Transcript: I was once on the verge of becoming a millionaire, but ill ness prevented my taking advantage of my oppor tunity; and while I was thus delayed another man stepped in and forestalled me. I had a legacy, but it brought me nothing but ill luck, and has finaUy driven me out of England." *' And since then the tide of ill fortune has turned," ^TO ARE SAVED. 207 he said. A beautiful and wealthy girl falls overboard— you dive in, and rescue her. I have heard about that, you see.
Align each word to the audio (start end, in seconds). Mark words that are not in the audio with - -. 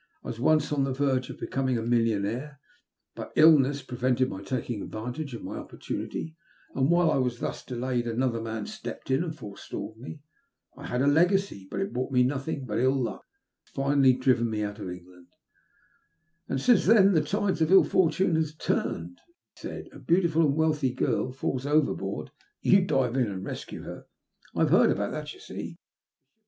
I 0.23 0.29
was 0.29 0.39
once 0.39 0.71
on 0.71 0.83
the 0.83 0.95
verge 0.95 1.29
of 1.29 1.37
becoming 1.37 1.77
a 1.77 1.83
millionaire, 1.83 2.59
but 3.13 3.31
ill 3.35 3.59
ness 3.59 3.83
prevented 3.83 4.29
my 4.29 4.41
taking 4.41 4.81
advantage 4.81 5.35
of 5.35 5.43
my 5.43 5.57
oppor 5.57 5.77
tunity; 5.79 6.33
and 6.73 6.89
while 6.89 7.11
I 7.11 7.17
was 7.17 7.37
thus 7.37 7.63
delayed 7.63 8.07
another 8.07 8.41
man 8.41 8.65
stepped 8.65 9.11
in 9.11 9.23
and 9.23 9.37
forestalled 9.37 9.99
me. 9.99 10.23
I 10.75 10.87
had 10.87 11.03
a 11.03 11.07
legacy, 11.07 11.67
but 11.69 11.81
it 11.81 11.93
brought 11.93 12.11
me 12.11 12.23
nothing 12.23 12.65
but 12.65 12.79
ill 12.79 12.99
luck, 12.99 13.23
and 13.77 13.87
has 14.03 14.17
finaUy 14.17 14.19
driven 14.19 14.49
me 14.49 14.63
out 14.63 14.79
of 14.79 14.89
England." 14.89 15.27
*' 15.91 16.49
And 16.49 16.59
since 16.59 16.87
then 16.87 17.13
the 17.13 17.21
tide 17.21 17.61
of 17.61 17.71
ill 17.71 17.83
fortune 17.83 18.33
has 18.37 18.55
turned," 18.55 19.19
^TO 19.19 19.21
ARE 19.21 19.53
SAVED. 19.53 19.59
207 19.67 19.83
he 19.83 19.85
said. 19.91 19.95
A 19.97 20.03
beautiful 20.03 20.41
and 20.47 20.55
wealthy 20.55 20.93
girl 20.95 21.31
falls 21.31 21.67
overboard— 21.67 22.31
you 22.63 22.81
dive 22.83 23.15
in, 23.15 23.27
and 23.29 23.45
rescue 23.45 23.83
her. 23.83 24.07
I 24.55 24.61
have 24.61 24.71
heard 24.71 24.89
about 24.89 25.11
that, 25.11 25.31
you 25.35 25.39
see. 25.39 25.77